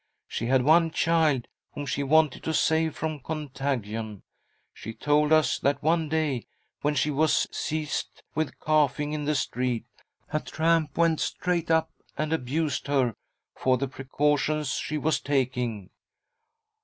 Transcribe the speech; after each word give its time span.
She 0.27 0.47
had 0.47 0.63
one 0.63 0.89
child 0.89 1.47
whom 1.73 1.85
she 1.85 2.01
wanted 2.01 2.41
to 2.45 2.55
save 2.55 2.95
from 2.97 3.19
contagion. 3.19 4.23
She 4.73 4.95
told 4.95 5.31
us 5.31 5.59
that, 5.59 5.83
one 5.83 6.09
day, 6.09 6.47
when 6.81 6.95
she 6.95 7.11
was 7.11 7.45
seized 7.55 8.23
with 8.33 8.57
coughing 8.59 9.13
in 9.13 9.25
the 9.25 9.35
street, 9.35 9.85
a 10.33 10.39
tramp 10.39 10.97
went 10.97 11.19
straight 11.19 11.69
up 11.69 11.91
and 12.17 12.33
abused 12.33 12.87
her 12.87 13.13
for 13.53 13.77
the 13.77 13.87
precautions 13.87 14.71
she 14.71 14.97
was 14.97 15.19
taking. 15.19 15.91